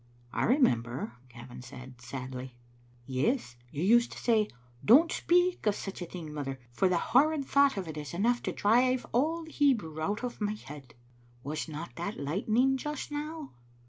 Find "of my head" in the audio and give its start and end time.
10.23-10.95